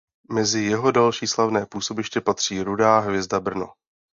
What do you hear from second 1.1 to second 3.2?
slavné působiště patří Rudá